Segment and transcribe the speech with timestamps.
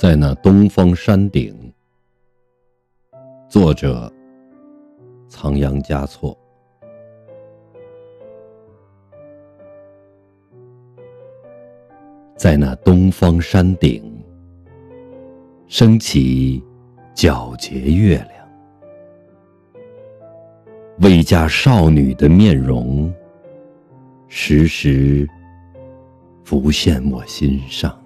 [0.00, 1.52] 在那东方山顶。
[3.48, 4.08] 作者
[5.28, 6.38] 仓央嘉措。
[12.36, 14.24] 在那东方山顶
[15.66, 16.62] 升起
[17.12, 18.48] 皎洁月亮。
[21.00, 23.12] 未嫁少女的面容
[24.28, 25.28] 时时
[26.44, 28.00] 浮现我心上。